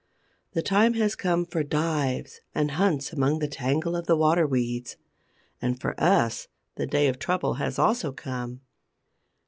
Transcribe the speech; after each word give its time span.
The 0.53 0.63
time 0.63 0.95
has 0.95 1.13
come 1.13 1.45
for 1.45 1.61
dives 1.61 2.41
and 2.55 2.71
hunts 2.71 3.13
among 3.13 3.37
the 3.37 3.47
tangle 3.47 3.95
of 3.95 4.07
the 4.07 4.15
water 4.15 4.47
weeds; 4.47 4.97
and 5.61 5.79
for 5.79 5.93
us 6.01 6.47
the 6.75 6.87
day 6.87 7.07
of 7.07 7.19
trouble 7.19 7.53
has 7.61 7.77
also 7.77 8.11
come. 8.11 8.61